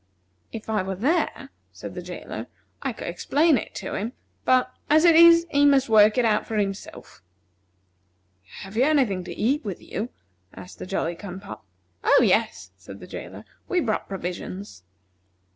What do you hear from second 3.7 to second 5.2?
to him; but, as it